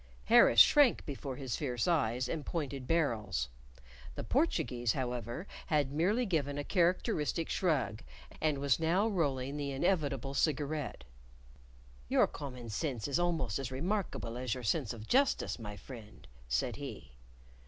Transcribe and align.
Harris 0.25 0.59
shrank 0.59 1.05
before 1.05 1.35
his 1.35 1.55
fierce 1.55 1.87
eyes 1.87 2.27
and 2.27 2.43
pointed 2.43 2.87
barrels. 2.87 3.49
The 4.15 4.23
Portuguese, 4.23 4.93
however, 4.93 5.45
had 5.67 5.91
merely 5.91 6.25
given 6.25 6.57
a 6.57 6.63
characteristic 6.63 7.49
shrug, 7.49 8.01
and 8.41 8.57
was 8.57 8.79
now 8.79 9.07
rolling 9.07 9.57
the 9.57 9.69
inevitable 9.69 10.33
cigarette. 10.33 11.03
"Your 12.09 12.25
common 12.25 12.69
sense 12.69 13.07
is 13.07 13.19
almost 13.19 13.59
as 13.59 13.71
remarkable 13.71 14.39
as 14.39 14.55
your 14.55 14.63
sense 14.63 14.91
of 14.91 15.05
justice, 15.07 15.59
my 15.59 15.77
friend," 15.77 16.27
said 16.49 16.77
he. 16.77 17.11